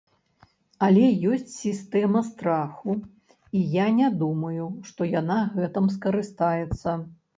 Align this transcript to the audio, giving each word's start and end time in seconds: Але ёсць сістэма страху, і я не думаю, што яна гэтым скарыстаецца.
Але 0.85 1.03
ёсць 1.31 1.51
сістэма 1.65 2.23
страху, 2.29 2.95
і 3.59 3.61
я 3.75 3.85
не 4.01 4.09
думаю, 4.23 4.65
што 4.89 5.11
яна 5.13 5.39
гэтым 5.59 5.85
скарыстаецца. 5.99 6.89